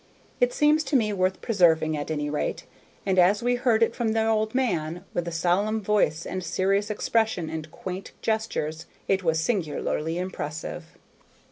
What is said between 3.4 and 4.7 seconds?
we heard it from the old